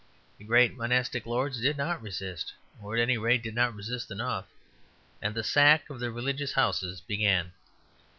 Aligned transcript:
The 0.39 0.45
great 0.45 0.75
monastic 0.75 1.27
lords 1.27 1.61
did 1.61 1.77
not 1.77 2.01
resist, 2.01 2.51
or, 2.81 2.95
at 2.95 3.01
any 3.03 3.19
rate, 3.19 3.43
did 3.43 3.53
not 3.53 3.75
resist 3.75 4.09
enough; 4.09 4.47
and 5.21 5.35
the 5.35 5.43
sack 5.43 5.91
of 5.91 5.99
the 5.99 6.09
religious 6.09 6.53
houses 6.53 7.01
began. 7.01 7.51